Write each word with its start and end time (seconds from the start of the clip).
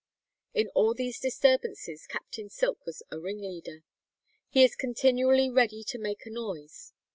In 0.55 0.67
all 0.69 0.95
these 0.95 1.19
disturbances 1.19 2.07
Captain 2.07 2.49
Silk 2.49 2.87
was 2.87 3.03
a 3.11 3.19
ringleader. 3.19 3.83
He 4.49 4.63
is 4.63 4.75
continually 4.75 5.51
ready 5.51 5.83
to 5.83 5.99
make 5.99 6.25
a 6.25 6.31
noise. 6.31 6.93